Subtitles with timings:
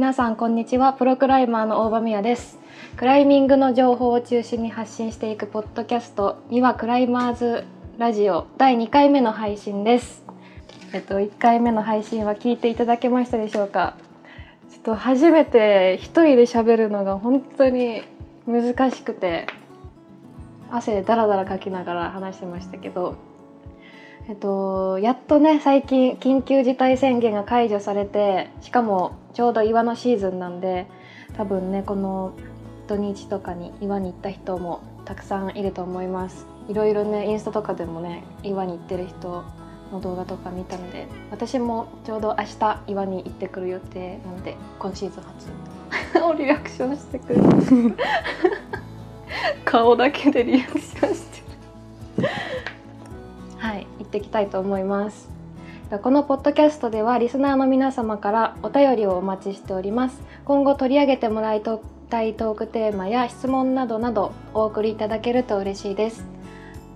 [0.00, 0.94] 皆さんこんにちは。
[0.94, 2.58] プロクライマーの大場美也です。
[2.96, 7.64] クライミングの情報を中心に発信していくポッドキャスト「にはクライマーズ
[7.98, 10.24] ラジオ」第2回目の配信です。
[10.94, 13.94] えっと1回目の配信は聞いていただけましたでしょうか？
[14.70, 18.02] ちょっと初めて一人で喋るのが本当に
[18.46, 19.48] 難しくて
[20.70, 23.16] 汗でダラダラかきながら話してましたけど。
[24.30, 30.86] えっと、やっとね最近緊急事態宣言が解除されてしかもちょうど岩のシーズンなんで
[31.36, 32.32] 多分ねこの
[32.86, 36.46] 土日とかに岩に行った人もたくさんいると思います。
[36.68, 39.42] いろいろねインスタとかでもね岩に行ってる人
[39.90, 46.38] の動画とか見たので私もちょうど明日岩に行ってくる予定なので今シーズン初。
[46.38, 47.42] リアクションしてくる
[49.64, 50.99] 顔だけでリアクション。
[54.10, 55.28] ってきたいと思います。
[56.02, 60.20] このポッドキャストではリスナーの皆様からお便りをお待ちしております。
[60.44, 66.24] 今後取り上げてもらいたいトークテーマや質問などなどお送りいただけると嬉しいです。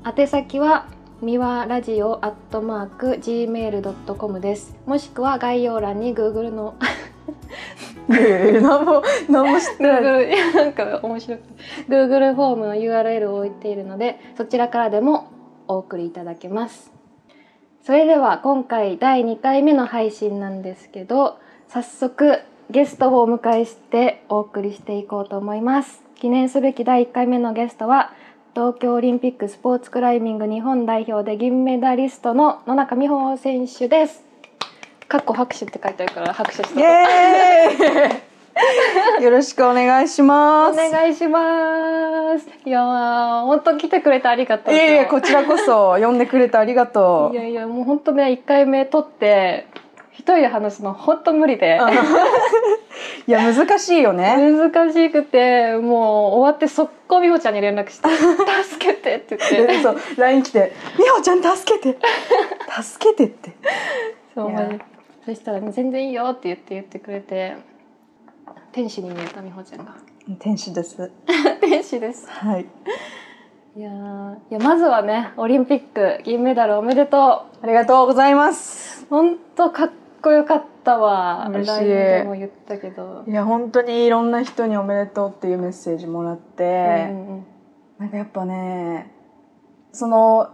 [0.05, 0.87] 宛先は
[1.23, 4.77] みわラジオアットマーク gmail.com です。
[4.87, 6.75] もしくは概要欄に Google の
[8.09, 10.03] 何も何も知ってない。
[10.03, 11.43] Google なんか面白く
[11.89, 15.33] Google フォームの URL を置いているのでそちらからでも
[15.67, 16.94] お送りいただけます
[17.85, 22.41] それでは今回第2回目の配信なんですけど早速
[22.71, 26.03] ゲストをお迎えしてお送りしていこうと思います。
[26.15, 28.15] 記念すべき第1回目のゲストは
[28.55, 34.25] 東京オリンピックスポーツクライミング日本代表で銀メダリストの野中美穂選手です。
[35.07, 36.81] かっこ拍手って書いてあるから拍手して
[39.21, 40.81] よろしくお願いします。
[40.81, 42.49] お願いします。
[42.65, 42.81] いや
[43.45, 44.75] 本当来てくれてありがとう。
[44.75, 47.37] いやいやこちらこそ呼んでくれてありがとう。
[47.37, 49.67] いやいやもう本当ね一回目撮って
[50.13, 51.81] 一人で話すの本当無理で。
[53.27, 54.37] いや難しいよね。
[54.37, 58.09] 難しくてもう終わって速攻美穂ちゃんに連絡して
[58.63, 59.79] 「助けて」って言って。
[59.83, 61.99] そう LINE 来て「美穂ちゃん助けて
[62.83, 63.53] 助けて」って。
[64.35, 64.53] そう
[65.27, 67.74] そしたら、ね「全然いいよ」って言って言ってくれて。
[68.75, 69.95] 天使に見えた美穂ちゃんが。
[70.41, 71.13] 天使です。
[71.63, 72.29] 天使です。
[72.29, 72.67] はい。
[73.77, 73.89] いや
[74.51, 77.21] いやまずはねオリンピック銀メダルおめでとう。
[77.63, 79.07] ありがとうございます。
[79.09, 79.91] 本当かっ
[80.21, 81.47] こよかったわ。
[81.51, 81.85] 嬉しい。
[81.85, 83.23] でも言ったけど。
[83.29, 87.47] いや本当にいろんな人におめでとうっていうメッセージもらって、うんうん、
[88.01, 89.13] なんかやっぱね
[89.93, 90.49] その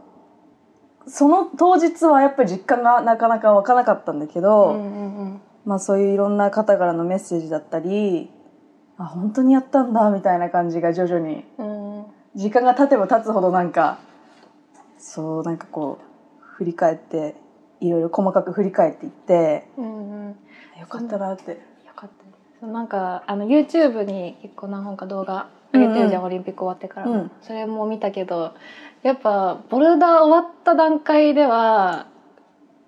[1.07, 8.31] その当日はやっぱり実感がなかなか湧かなかったんだけど、うんうんうんまあそういういろんな方からのメッセージだったり
[8.99, 12.05] あ本当にやったんだみたいな感じが徐々に、うん、
[12.35, 13.99] 時間が経てば経つほどなんか
[14.99, 17.35] そうなんかこう振り返って
[17.81, 20.37] いろいろ細かく振り返っていって、うんうん、
[20.79, 21.53] よかったなって。
[21.53, 21.57] よ
[21.97, 22.11] かっ
[22.61, 22.67] た。
[22.67, 28.53] なんかあの YouTube に結構何本か動画上げてるじゃん、うんうん、オリンピック終わってから、うん、それも見たけど
[29.03, 32.07] やっぱボルダー終わった段階では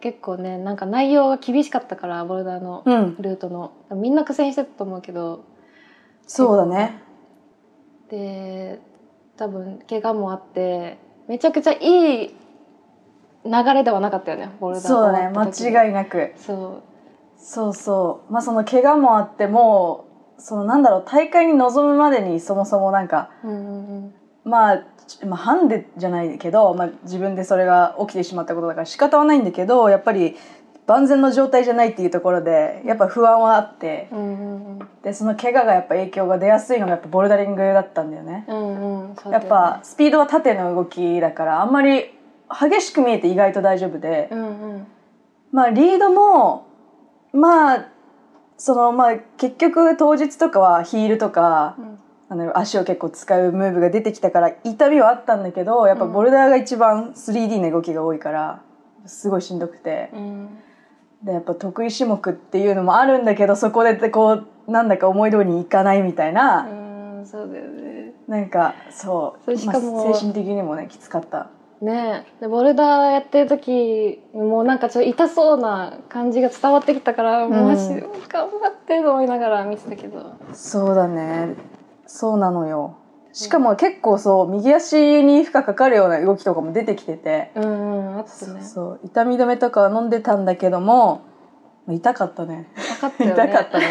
[0.02, 2.82] 結構ねなんか内容が厳しかったからボルダーの
[3.20, 5.44] ルートの、うん、みんな苦戦してたと思うけど。
[6.26, 7.00] そうだね。
[8.10, 8.80] で
[9.36, 10.98] 多分怪我もあって
[11.28, 12.34] めちゃくちゃいい
[13.44, 15.38] 流れではなかったよねボルダーそうだね。
[15.38, 16.32] 間違いなく。
[16.36, 17.38] そう。
[17.38, 18.32] そうそう。
[18.32, 24.84] まあその怪我もあってもそのなんだろう大会に臨むまでにそもそもなんか、うんうんうん、まあ
[25.26, 30.36] まあ、ハンデじゃないけど、まあ、自分でそれが起きてしまったことだから仕方はないんだけどやっぱり
[30.86, 38.44] 万全の状態じゃないっていうところでやっぱ不安はあって、うんうん、でその怪我がやっぱ影響が出やすいのがやっぱボルダリングだったんだよね。
[38.48, 42.12] うんうん、やっぱスピードは縦の動きだからあんまり
[42.50, 44.86] 激しく見えて意外と大丈夫で、うんうん、
[45.52, 46.66] まあリードも
[47.32, 47.88] まあ
[48.58, 51.98] そのまあ結局当日とかはヒールとか、うん
[52.32, 58.62] あの足を結構使うムーブが出てきたから痛みはあったんだけどやっぱボルダーが一番 3D の動きが多いから
[59.04, 60.48] すごいしんどくて、うん、
[61.24, 68.14] でやっぱ得意種目っていうのもあるんだけどそこでこうなんだか思い通りにいかないみたいな、うん、そうだよね。
[68.26, 69.58] なんかそう。
[69.58, 71.50] しかも、まあ、精神的にもねきつかった。
[71.82, 72.24] ね。
[72.40, 80.32] でボルダーやってる時もうなんかちょっと痛そうな感じが伝わってきたから、うん、もう頑張ってと思いながら見てたけど。
[80.54, 81.81] そうだね
[82.12, 82.98] そうなのよ。
[83.32, 88.60] しかも結構そう右足に負荷かかるような動きとかも出てきてて、うんうん、あったね。
[88.62, 91.22] そう痛み止めとか飲んでたんだけども
[91.88, 92.68] 痛かったね。
[92.76, 93.34] 痛かったよね。
[93.34, 93.86] 痛かったね。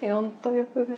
[0.10, 0.88] 本当よく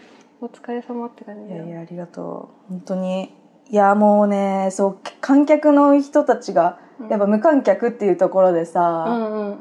[0.41, 2.71] お疲れ様って感じいやいやありがとう。
[2.71, 3.35] 本当に。
[3.69, 6.79] いやもうねそう観客の人たちが
[7.11, 9.57] やっぱ無観客っていうところでさ、うん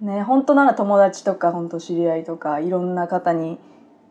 [0.00, 3.58] うん、ね本当なら友達とか本当知り合いとかいろんな方に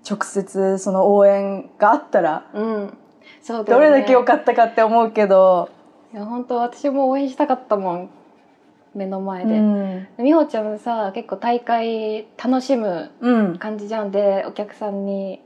[0.10, 2.98] 直接その応援があったら、うん。
[3.42, 5.70] そうどれだけ良かったかって思うけど、
[6.14, 8.10] いや本当私も応援したかったもん。
[8.94, 10.08] 目の前で、うん。
[10.18, 13.58] 美穂ちゃんさ結構大会楽しむうん。
[13.58, 15.42] 感じじゃんでお客さんに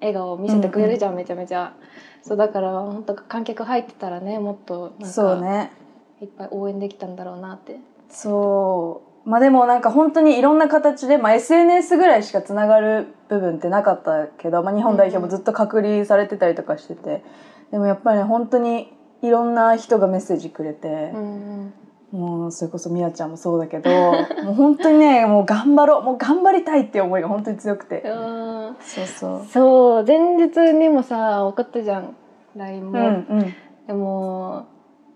[0.00, 1.74] 笑顔を見せてくれるじゃん、めちゃめちゃ。
[2.22, 5.72] そうだから本当観客入ってたらねもっとなんかそうね。
[6.20, 7.80] いっぱい応援できたんだろうなって。
[8.08, 17.22] そうまあでもなんか本当にいろんな形で、まあ、SNS ぐらいしかつながる部分ってなかったけど、まあ、日本代表もずっと隔離されてたりとかしてて、
[17.70, 18.92] でもやっぱりね本当に
[19.22, 21.72] いろんな人がメッセージくれてう、ん
[22.12, 23.90] もうそれこそみやちゃんもそうだけど
[24.44, 28.76] もう本当にねもう頑張ろうもう頑張りたいっていう思いが本当に強くて、うん。
[28.80, 29.46] そうそう。
[29.46, 32.14] そう前日にもさ送ったじゃん
[32.54, 33.54] LINE も、うんうん。
[33.86, 34.66] でも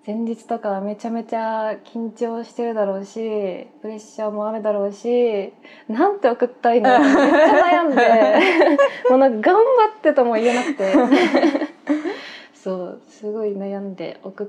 [0.07, 3.15] 前日とかはめちゃめちゃ緊張してるだろうし
[3.83, 5.53] プレッシャーもあるだろうし
[5.89, 8.39] なんて送ったらいいのめっちゃ悩んで
[9.11, 9.63] もうなんか頑張
[9.99, 10.93] ってとも言えなくて。
[12.55, 14.47] そうすごい悩んで送っ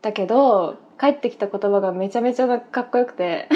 [0.00, 3.48] たけど帰ってきた言葉がめちゃめちゃかっこよくて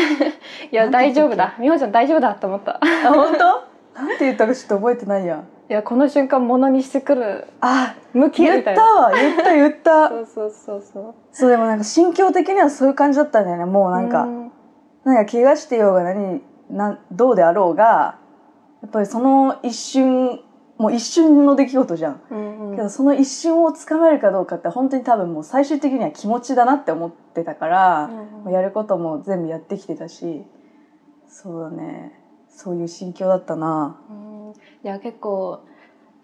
[0.71, 1.55] いや大丈夫だ。
[1.59, 2.81] 美穂ちゃん大丈夫だと思った。
[2.83, 3.45] あ本当？
[4.01, 7.47] なんて言ったかちょっと覚えてないやいやこの瞬間ものにしてくる。
[7.61, 9.13] あ向き言ったたわ。
[9.13, 10.09] 言った言った。
[10.13, 11.15] そうそうそうそう。
[11.33, 13.65] そうでもなんか心境的にはそういう感じだったんだよね。
[13.65, 14.53] もうなんか、うん。
[15.05, 18.19] なんか怪我してようが何なんどうであろうが
[18.83, 20.41] やっぱりその一瞬
[20.79, 22.77] もう一瞬の出来事じゃん、うんうん。
[22.77, 28.11] けどその一瞬をつかめるかどうかって本当に多分もう最終的には気持ちだなって思ってたから、
[28.43, 28.53] うんうん。
[28.53, 30.45] やることも全部やってきてたし。
[31.27, 32.21] そうだね。
[32.49, 33.97] そういう心境だったな。
[34.11, 34.24] うん
[34.85, 35.65] いや結構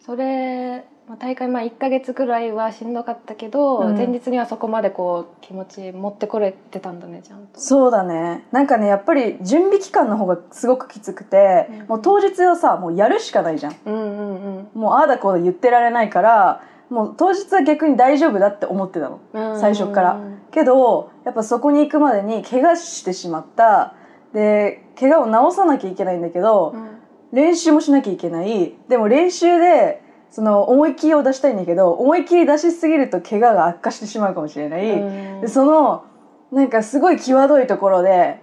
[0.04, 3.96] それまあ大会前1ヶ月ぐらいはしんどかったけど、うん。
[3.96, 7.58] 前日にはそこまでこう気持ち持ってこれてたんだねちゃんと。
[7.58, 8.46] そうだね。
[8.52, 11.86] なんかねやっぱり準備期間の方がすごくきつくて、うん。
[11.88, 13.76] もう当日はさもうやるしかないじゃん。
[13.86, 14.68] うんうんうん。
[14.74, 19.20] もうああだこうだ言ってられないからもう当日は逆に大丈夫だって思ってたの。
[19.32, 19.58] うん。
[19.58, 20.20] 最初から。
[20.50, 23.94] けどやっぱそこに行くまでに怪我してしまった。
[24.32, 26.99] で怪我を治さなきゃいけないんだけど、うん
[27.32, 28.74] 練習もしなきゃいけない。
[28.88, 35.40] でも練習でその思い切りを出したいんだけど思い切り出しすぎると怪我が悪化してしまうかもしれない、うん。
[35.40, 36.04] でその
[36.52, 38.40] なんかすごい際どいところで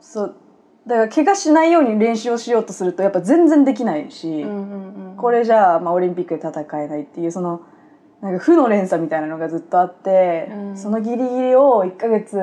[0.00, 0.36] そう
[0.86, 7.62] だから怪我しないように練習をしようとするとやっぱ全然できないし、うんうんうんこれじゃあ、まあ、オリンピックで戦えないっていうその
[8.20, 10.76] なんか負の連鎖みたいなのがずっとあって、うん。
[10.76, 12.36] そのギリギリを1ヶ月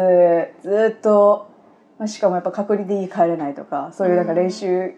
[0.64, 1.52] ずっと、
[2.00, 4.96] まあ、しかもやっぱ隔離で家帰れないとかそういうなんか練習、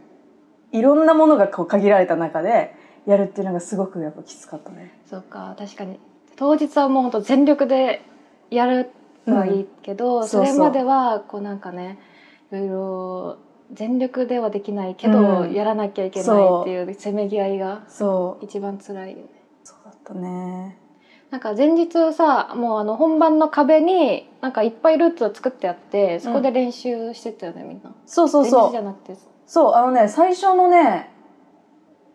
[0.71, 2.75] いろんなものがこう限られた中で
[3.05, 4.93] やるっていうのがすごくやっぱきつかったね。
[5.09, 5.55] そうか。
[5.57, 5.99] 確かに。
[6.35, 8.01] 当日はもう本当全力で
[8.49, 8.89] やる
[9.25, 10.27] のはいいけど、うん。
[10.27, 11.99] それまではこうなんかね
[12.51, 13.37] いろいろ
[13.71, 15.53] 全力ではできないけど、うん。
[15.53, 18.45] やらなきゃいけないっていうせめぎ合いがそう。
[18.45, 19.23] 一番辛いよね。
[19.63, 20.77] そうだったね。
[21.31, 27.93] なんか前日さもうあの本番の壁になんかいっぱいルーツを作ってあってそこで練習してたよね、みんな。
[28.05, 28.83] そうそうそ前日じゃう。
[28.83, 31.11] なくてそうあのね最初のね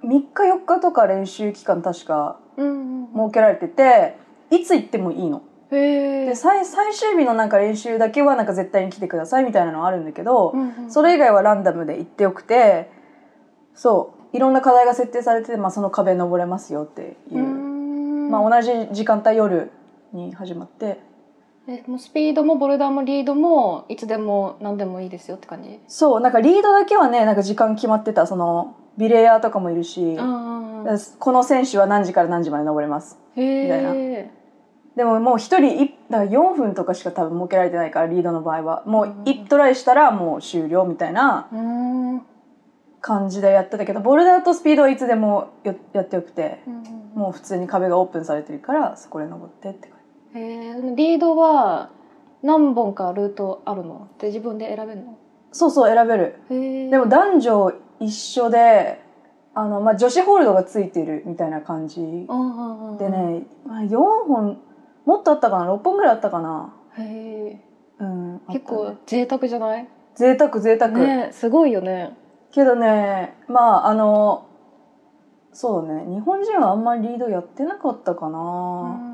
[0.02, 4.16] 3日4日とか練習期間確かうんうん設けられてて
[4.50, 5.42] いつ行ってもいいの。
[5.70, 10.52] で最最終日のなんか練習だけはなんか絶対に来てくださいみたいなのはあるんだけど、
[10.88, 12.90] それ以外はランダムで行ってよくて
[13.74, 19.70] そういろんな課題が設定されてて、まあ、その壁登れますよっていう、ままあ、同じ時間帯夜
[20.12, 20.98] に始まって
[21.72, 25.78] えもうスピードもボルダーもリードもいつでも何でもいいですよって感じ？
[25.86, 30.60] そうなんかリードだけはねなんか時間決まってたそのビレイヤーとかもいるし、うん
[31.18, 33.18] この選手は何時から何時まで登れます？
[33.36, 33.90] へみたいな。
[33.94, 34.30] え
[34.96, 38.82] でももう一人いだから4分とかしか多分設けられてないからリードの場合は。
[38.86, 42.22] もううん1トライしたらもう終了みたいなうん
[43.00, 46.82] 感じでやってたけどボルダーとスピードはいつでもよやってよくてうん。
[47.14, 49.99] もう普通に壁がオープンされてるからそこで登ってって感じ
[50.34, 51.90] へえリードは
[52.42, 54.08] 何本かルートあるの？
[54.18, 55.18] で自分で選べるの？
[55.52, 56.40] そうそう選べる。
[56.90, 59.02] でも男女一緒で
[59.54, 62.26] あの、まあ、女子ホールドがついてるみたいな感じでね、
[63.66, 63.96] まあ、4
[64.26, 64.58] 本
[65.04, 66.72] もっとあったかな？6本ぐらいあったかな？
[66.98, 67.60] へえ
[67.98, 68.40] うんね。
[68.52, 69.88] 結構贅沢じゃない？
[70.14, 72.16] 贅沢贅沢、ねすごいよね。
[72.52, 74.46] けどねまああの
[75.52, 76.04] そうだね。
[76.06, 79.09] 日本人はあんまりリードやってなかったかな、うん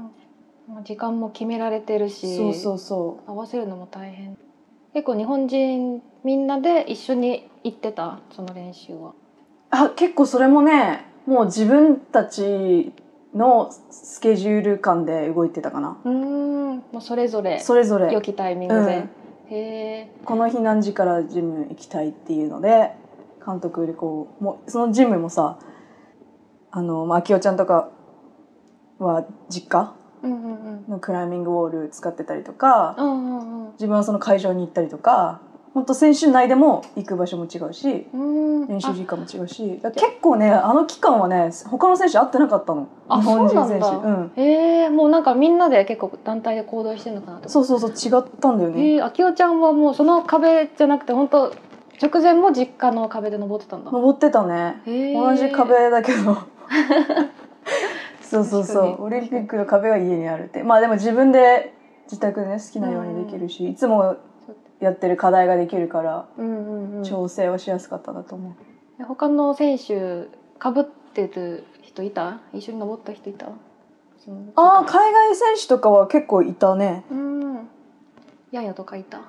[0.84, 4.36] 時間も決められてるしそうそうそ合わせるのも大変。
[4.92, 9.10] 結構日本人みんなで一緒に行ってたその練習は。
[9.10, 9.12] う
[9.70, 12.92] あ結構それもねもう自分たち
[13.34, 15.98] のスケジュール感で動いてたかな。
[16.04, 18.12] うんもうそれぞれそれぞれ。
[18.12, 19.04] 良きタイミングで、
[19.48, 20.10] へえ。
[20.24, 22.92] この日何時からジム行きたいっていうので
[23.44, 25.58] 監督でこうもうそのジムもさ
[26.72, 27.90] あの、まあ、明夫ちゃんとか
[28.98, 35.40] は実家うんうんうんのクライミングウォール使ってたりとかうんうん自分はその会場に行ったりとか
[35.74, 38.66] 本当選手内でも行く場所も違うしうん。
[38.66, 42.88] 練習時間も違うし結構ねあの期間はね他の選手会ってなかったの。
[43.08, 43.84] あ日本人選手。
[43.84, 48.82] そうなんへえもうなんかみんなで結構団体で行動してるのかなとそうそうそう違ったんだよね。
[48.82, 51.52] へえあきおちゃんはもうその壁じゃなくて本当
[52.02, 53.90] 直前も実家の壁で登ってたんだ。
[53.90, 54.82] 登ってたね。
[54.86, 56.38] 同じ壁だけど
[58.28, 59.04] そうそうそう。
[59.04, 60.62] オリンピックの壁が家にあるって。
[60.62, 64.16] まあでも自分で自宅でね好きなようにできるし、いつも
[64.80, 67.04] やってる課題ができるからうんうんうん。
[67.04, 70.26] 調整はしやすかったんだと思う、で他の選手
[70.58, 72.40] かぶってる人いた？
[72.52, 73.46] 一緒に登った人いた？
[73.46, 77.04] ああ海外選手とかは結構いたね。
[77.10, 77.68] うん。
[78.50, 79.20] ヤンヤとかいた？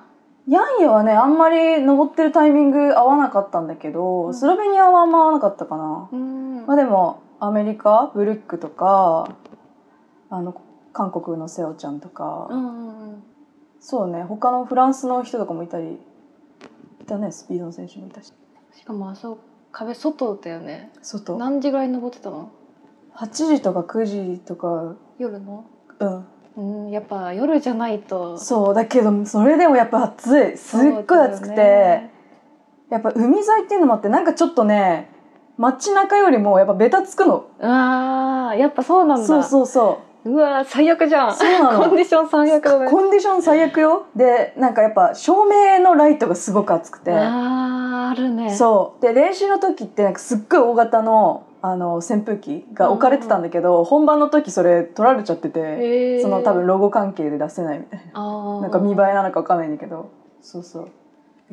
[0.48, 4.34] ヤンヤはねあんまり登ってるタイミング合わなかったんだけど、うん。
[4.34, 6.66] スロベニアはあんま合わなかったかな、うん。
[6.66, 9.36] まあでもアメリカブルックとか
[10.30, 10.60] あの
[10.92, 13.22] 韓国のセオちゃんとか、うんうんうん。
[13.80, 15.98] そうね他のフランスの人とかもいたり。
[17.00, 18.32] いたねスピードの選手もいたし。
[18.72, 19.38] しかもあそう
[19.72, 20.90] 壁外だよね。
[21.02, 21.36] 外。
[21.38, 22.50] 何時ぐらいに登ってたの
[23.14, 24.96] ？8時とか9時とか。
[25.18, 25.64] 夜の？
[26.00, 26.26] うん。
[26.56, 28.36] うんやっぱ夜じゃないと。
[28.38, 30.56] そうだけどそれでもやっぱ暑い。
[30.56, 32.12] すっごい暑くて、ね。
[32.90, 35.10] やっぱ海沿いっていうのもあってなんかちょっとね
[35.58, 37.46] 街中よりもやっぱベタつくの。
[37.60, 39.26] あーやっぱそうなんだ。
[39.26, 40.30] そうそうそう。
[40.30, 41.34] うわー最悪じゃん。
[41.34, 41.80] そうなの。
[41.80, 42.90] コンディション最悪だね。
[42.90, 44.06] コンディション最悪よ。
[44.14, 47.12] でなんかやっぱ照明のライトがすごく熱くて。
[47.12, 48.54] あーあるね。
[48.54, 49.02] そう。
[49.02, 58.60] で練習の時ってなんかすっごい大型のあの扇風機が置かれてたんだけど、本番の時それ取られちゃってて、その多分ロゴ関係で出せないみたいな。
[58.60, 60.12] なんか見栄えなのかわかんないんだけど。
[60.40, 60.88] そうそう。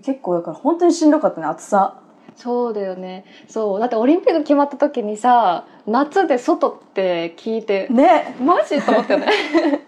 [0.03, 2.01] 結構だから本当にしんどかったね暑さ
[2.35, 3.25] そうだよね。
[3.47, 3.79] そう。
[3.79, 8.35] だってオリンピック決まった時にさ夏で外って聞いてね。
[8.41, 9.27] マジと思ったよね。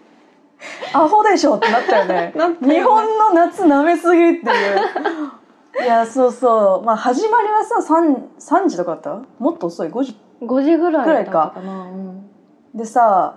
[0.92, 2.32] アホでしょって なったよね。
[2.62, 5.82] 日本の夏舐めすぎっていう。
[5.84, 6.84] いやそうそう。
[6.84, 9.20] まあ始まりはさ 3, 3時とかだった？
[9.38, 11.52] もっと遅い？5時？5時ぐらいぐらいか。
[11.56, 12.28] うん。
[12.74, 13.34] でさ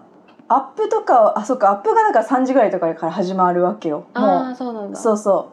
[0.48, 4.06] アップとかあそっかアップがだから3時ぐらいとかから始まるわけよ。
[4.14, 5.00] あもあそうなんだ。
[5.00, 5.50] うそうそ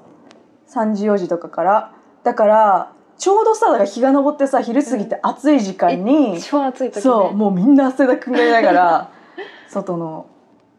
[0.67, 0.71] う。
[0.71, 1.91] 3時4時とかから。
[2.25, 2.89] だから
[3.19, 7.01] ちょうどさだから日が昇ってさ昼過ぎて暑い時間に、一番暑い時ね。
[7.03, 9.11] そうもうみんな汗だくになりながら
[9.69, 10.27] 外の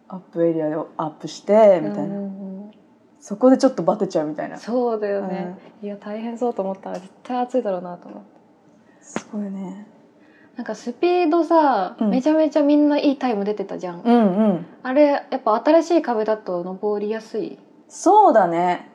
[0.08, 2.26] アップエリアをアップしてみたいな、うんうんう
[2.68, 2.72] ん。
[3.20, 4.58] そこでちょっとバテちゃうみたいな。
[4.58, 8.40] すそうだよね、いや大変そうと思ったら絶対暑いだろうなと思って
[9.32, 9.88] ごいね。
[10.56, 12.10] なんかスピードさ、うん。
[12.10, 14.18] めちゃめちゃみんないいタイム出てたじゃん、うんう
[14.54, 14.66] ん。
[14.84, 18.90] あれやっぱ新しい壁だと登りやすい、そうだね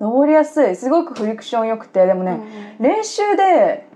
[0.00, 0.76] 登りやすい。
[0.76, 2.06] すごくフリクション良くて。
[2.06, 3.88] でもね、練習で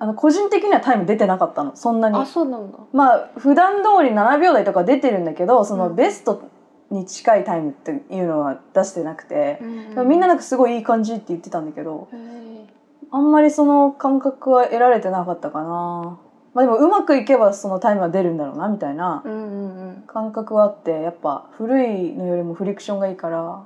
[0.00, 1.74] あの個人的にはタイム出てなかったの。
[1.76, 2.14] そんなに。
[2.16, 2.78] うんあそうなんだ。
[2.92, 6.42] まあ普段通り7秒台とか出てるんだけどそのうんベスト
[6.90, 9.58] に近いタイムっていうのは出してなくて、
[9.96, 12.66] うんみんななんかすごいいい感じって言ってたんだけどへー
[13.10, 16.18] あんまりその感覚は得られてなかったかな。
[16.54, 20.04] まあでもうまくいけばそのタイムは出るんだろうなみたいなうんうんうん。
[20.06, 23.64] 感覚はあってやっぱ古いのよりもフリクションがいいから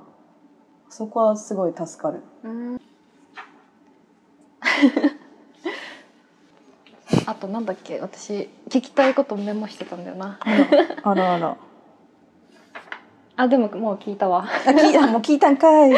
[0.93, 2.21] そこはすごい助かる。
[2.43, 2.79] うん。
[7.25, 7.99] あとなんだっけ？
[7.99, 10.37] 私聞きたいことメモしてたんだよな。
[11.01, 11.57] あらあら
[13.37, 14.45] あ でももう聞いたわ。
[14.45, 15.91] あ聞いあ もう聞いたんかい。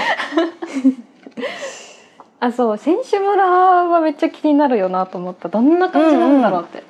[2.39, 2.77] あそう。
[2.77, 5.49] 選手村はめっちゃ気になるよなと思った。
[5.49, 6.83] どんな感じなんだろうって、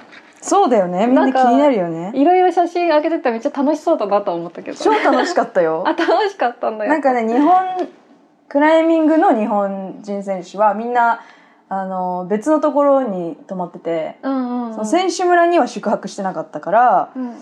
[0.46, 1.08] そうだよね。
[1.08, 2.12] みんな気になるよね。
[2.14, 4.78] いろいろ写真上げててめっちゃ楽しそうだなと思ったけど。
[4.78, 5.84] 超楽しかったよ。
[5.88, 7.88] あ楽しかったんだよなんかね日本
[8.48, 11.22] クライミングの日本人選手はみんな
[11.68, 17.34] あの別のところに泊まってて、うんうん、うん、その選手村には宿泊してなかったからうん。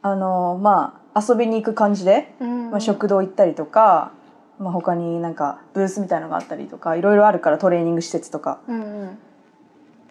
[0.00, 2.70] あのまあ遊びに行く感じで、うん。
[2.70, 4.12] まあ、食堂行ったりとか、
[4.58, 8.60] まあ、他になんかブースみたいのがあったりとかいろいろあるからトレーニング施設とか。
[8.66, 9.18] うんうん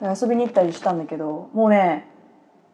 [0.01, 2.07] 遊びに行ったりしたんだけどもうね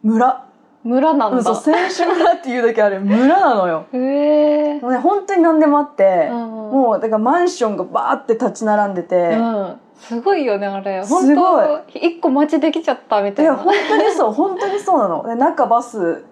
[0.02, 0.46] 村。
[0.82, 3.86] 村なんだ、うんそう選手村っていうだけある村なのよ。
[3.92, 6.72] へえもうね本当に何でもあって、うんうん。
[6.72, 11.04] もうだからマンションがバーって立ち並んでて、うん、すごいよねあれ。
[11.04, 11.34] すごい。
[11.34, 13.52] 本当一個街できちゃったみたいな。
[13.52, 15.26] いや本当にそう本当にそうなの。
[15.26, 16.24] で中バス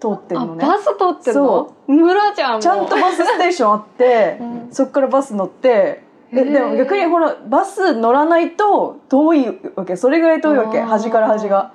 [0.00, 0.66] 通ってるあのね。
[0.66, 1.46] バス通ってるの？
[1.46, 4.68] そ村じゃんちゃんとバスステーションあって、 うん。
[4.72, 6.02] そっからバス乗って
[6.36, 9.96] えでも逆にほらバス乗らないと遠いわけ。
[9.96, 10.80] それぐらい遠いわけ。
[10.80, 11.72] 端から端が。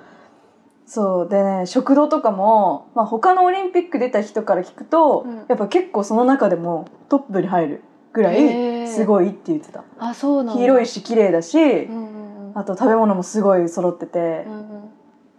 [0.86, 1.28] そう。
[1.28, 5.36] でね食堂とかも、まあ、他のオリンピック出た人から聞くと、うん。
[5.48, 9.84] やっぱ結構その中でもトップに入るぐらいすごいって言ってた。
[9.98, 12.58] あそうな広いし綺麗だし、うんうんうん。
[12.58, 14.44] あと食べ物もすごい揃ってて。
[14.46, 14.52] う、ん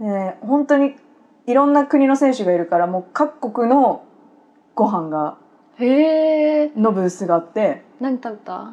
[0.03, 0.13] うん。
[0.13, 0.95] ね、本当に
[1.45, 4.03] いろんな国の選手がいるからもう各国の
[4.73, 5.37] ご飯が
[5.79, 7.83] へえのブースがあって。
[7.99, 8.71] 何食べた？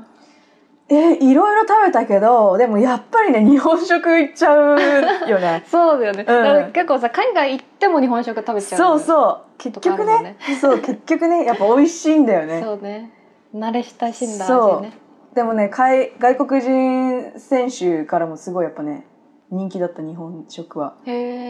[0.91, 4.81] えいろいろ食べたけどでもやっぱりね日本食いっちゃう
[5.29, 5.63] よね。
[5.71, 6.27] そうだよね、ん。
[6.27, 8.79] だから結構さ海外行っても日本食食べちゃう。
[8.79, 9.41] そうそう。
[9.59, 12.63] 結局ねそう結局ねやっぱ美味しいんだよね。
[12.63, 13.11] そうね。
[13.55, 14.77] 慣れ親しんだそう。
[14.79, 14.93] 味ね
[15.35, 19.07] でもね海外国人選手からもすごいやっぱね
[19.51, 20.95] 人気だった日本食は。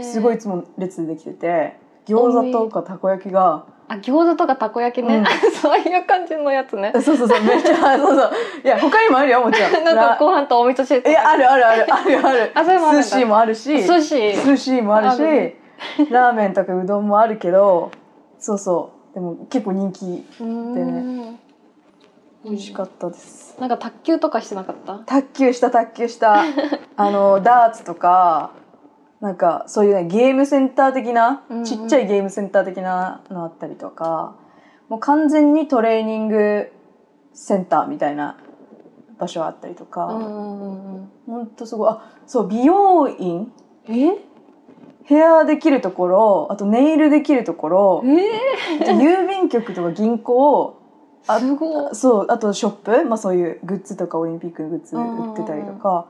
[0.02, 1.76] すごいいつも列できてて
[2.08, 3.64] 餃子とかたこ焼きが。
[3.90, 5.24] あ餃子とかたこ焼きね、うん。
[5.52, 6.92] そういう感じのやつね。
[6.94, 7.40] そうそうそう。
[7.42, 8.30] めっちゃ そうそう。
[8.64, 9.84] いや他にもあるよもちろん。
[9.84, 11.86] なんかご飯とお味噌汁いやあるあるある。
[11.94, 12.50] あるある。
[12.54, 13.82] あそれも寿司もあるし。
[13.82, 14.34] 寿司。
[14.44, 15.18] 寿司もあるし。
[16.10, 16.52] ラーメン。
[16.54, 17.90] とかうどんもあるけど。
[18.38, 19.14] そうそう。
[19.14, 20.04] でも結構人気
[20.40, 21.38] うーん。
[22.44, 23.56] 美味しかったです。
[23.58, 24.98] なんか卓球とかしてなかった？
[25.06, 26.42] 卓球した卓球した。
[26.96, 28.50] あのダーツとか
[29.20, 31.64] なんかそういうねゲームセンター的な、うんうん。
[31.64, 34.36] ちっちゃいゲームセンター的なのあったりとか
[34.88, 36.70] もう完全にトレーニング
[37.34, 38.38] センターみたいな
[39.18, 43.52] 場所あったりとか、うんうんほんとすごいあそう美容院？
[43.88, 44.16] え？
[45.04, 50.80] ヘアできるところあとネイルできるところえあと郵便局とか銀行
[51.26, 51.94] あー、すごい。
[51.94, 56.06] そうあとショップ、まあ、そういうグッズとかオリンピックのグッズ売ってたりとか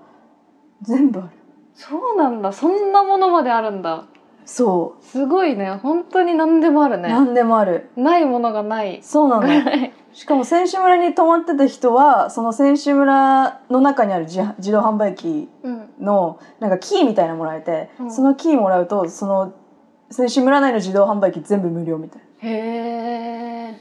[0.82, 1.30] 全部ある
[1.78, 2.52] そうなんだ。
[2.52, 4.06] そんなものまであるんだ。
[4.44, 5.78] そすごいね。
[5.80, 7.08] 本当に何でもあるう、ね。
[7.08, 7.90] 何でもある。
[7.96, 8.98] ないものがない。
[9.00, 9.46] そうなの
[10.12, 15.90] しかも選手村に泊まってた人はその選手村の中にある自自動販売機うん。
[16.00, 18.10] のなんかキーみたいなのもらえて、うん。
[18.10, 19.52] そのキーもらうとその
[20.10, 23.80] 選手村内の自動販売機全部無料みたいへえ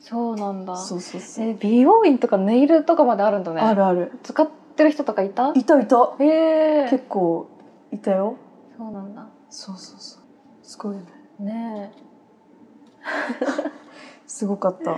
[0.00, 0.72] そうなんだ。
[0.72, 3.60] なそうそうそう、え美容院とかネイルとかまであるんだね。
[3.60, 4.18] あるある。
[4.22, 5.52] 使ってる人とかいた？
[5.54, 6.14] いたいた。
[6.20, 6.88] へえ。
[6.90, 7.48] 結構
[7.90, 8.36] いたよ。
[8.78, 9.26] そうなんだ。
[9.50, 10.22] そうそうそう。
[10.62, 11.00] すごいよ
[11.40, 11.92] ねね
[14.26, 14.92] すごかった。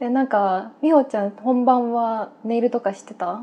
[0.00, 3.42] ええなんか美穂ちゃん本番はネイルとかしてた？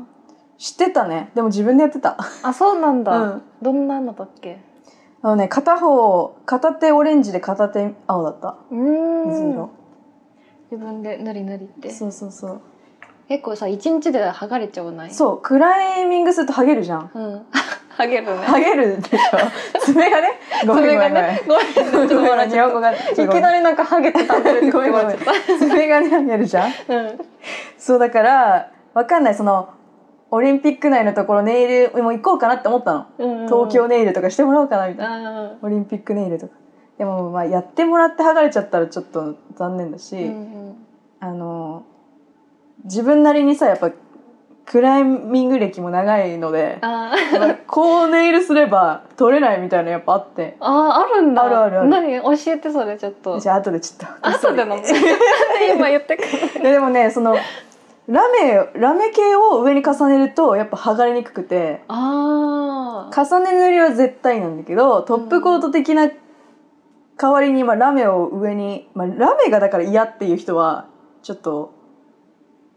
[0.58, 1.30] 知ってたね。
[1.34, 2.16] でも自分でやってた。
[2.42, 3.42] あそうなんだ、うん。
[3.62, 4.58] どんなのだっけ？
[5.22, 8.56] あのね片方片手オレンジで片手青だった。
[8.70, 9.28] うーん。
[9.28, 9.70] 水色。
[10.70, 11.90] 自分で塗り塗りって。
[11.90, 12.60] そうそうそう
[13.28, 15.10] 結構さ一日で剥がれちゃわない？
[15.12, 17.10] そうクライミングするとハゲるじゃん。
[17.14, 17.46] うん。
[17.98, 18.36] 剥げるね。
[18.44, 19.18] ハゲるでしょ。
[19.84, 20.28] 爪がね
[20.66, 21.14] ごめんごめんごめん。
[21.14, 23.28] ねごめんね日本語がたい。
[23.28, 25.16] きなりなんか剥げて食べるってごめんごめん。
[25.58, 26.72] 爪がねハゲるじゃん。
[26.72, 27.18] たうん。
[27.76, 29.34] そうだからわかんない。
[29.34, 29.68] その
[30.30, 36.54] オリンピック内のところネイルも行こうかなって思ったの、うんうん東京ネイルとかしてもらおうかなみたいな、あオリンピックネイルとか。
[36.98, 40.34] でもまあやってもらって剥がれちゃったらちょっと残念だし、ーうんう
[40.70, 40.76] ん
[42.88, 43.92] 自分なりにさやっぱ
[44.64, 50.56] クライミング歴も長いのであやっぱこうネイルすれば取れないみたいなのやっぱあって。
[50.60, 51.44] ああるんだ。
[51.44, 51.88] あるあるある。
[51.88, 52.20] 何？
[52.20, 53.40] 教えてそれちょっと。
[53.40, 54.28] じゃあ後でちょっと。
[54.28, 54.76] 後での
[55.74, 56.62] 今言ってくる。
[56.62, 57.34] いやでもねその
[58.08, 66.10] ラメラメ系を上に重ねるとやっぱ剥がれにくくてああ重ね塗りは絶対なんだけどトップコート的な
[67.18, 70.86] 代わりにまあラメを上に、まあ、ラメがだから嫌っていう人は
[71.22, 71.74] ちょっと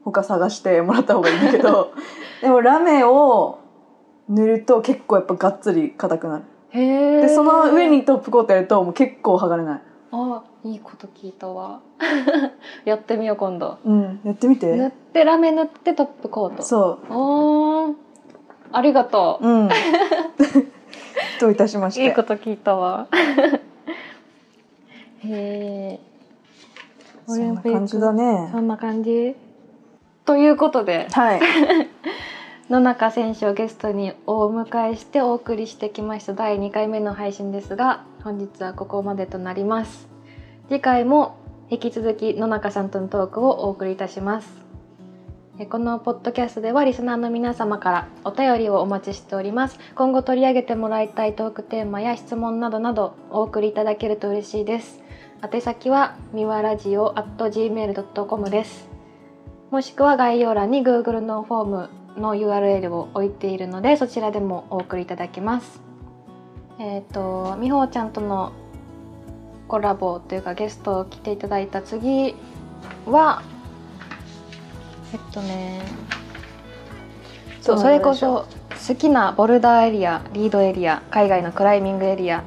[0.04, 1.92] 他探してもらった方がいいんだけど
[2.42, 3.60] でもラメを
[4.30, 6.44] 塗ると結構やっぱがっつり硬くなる。
[6.74, 9.82] でその上にトップコートやるともう結構剥がれない。
[10.14, 11.82] あいいこと聞いたわ。
[12.86, 13.78] やってみよう今度。
[13.86, 14.76] うんやってみて。
[14.76, 16.64] 塗ってラメ塗ってトップコート。
[16.64, 17.96] そおー。
[18.72, 19.48] ありがとう。
[19.48, 19.70] うん。
[21.42, 22.06] どういたしまうして。
[22.06, 23.08] いいこと聞いたわ。
[25.24, 26.00] へえ
[27.28, 28.50] そんな感じだね。
[28.52, 29.36] そんな感じ
[30.26, 31.08] ということで。
[31.12, 31.42] はい。
[32.70, 40.08] 野中選手をゲストにお迎えしてお送りしてきました第2回目の配信ですが本日はここまでとなります。
[40.70, 41.36] 次回も
[41.70, 44.62] 引き続き野中さんとのトークをお送りいたします。
[45.60, 49.78] えこのポッドキャストではリスナーの皆様からお便りをお待ちしております。
[49.96, 55.02] 今後取り上げてもらいたいトークテーマや質問などなどお送りいただけると嬉しいです。
[55.44, 58.91] 宛先はみわラジオ at gmail.com です
[59.72, 65.82] もしくは概要欄に Google のフォームの URL を置いているのでそちらでもお送りいただけます。
[66.78, 68.52] えっ、とみほちゃんとの
[69.70, 72.36] コラボというかゲストを来ていただいた次
[73.06, 73.44] は
[75.14, 75.82] えっとね
[77.62, 78.48] そうそれこそ
[78.90, 82.44] 好きなボルダーエリアリードエリア海外のクライミングエリア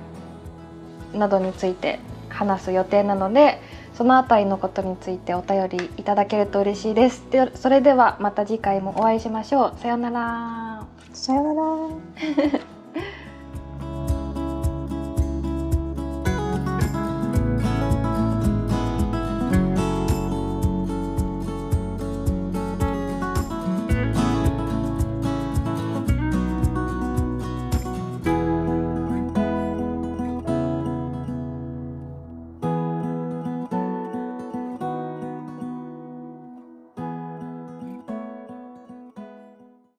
[1.15, 3.63] などについて話す予定なので
[3.95, 7.25] そのあたりのことについてお便りいただけると嬉しいです。
[7.31, 9.81] でそれではまた次回もお会いしましょう。
[9.81, 10.87] さようなら。
[11.13, 12.74] さようなら。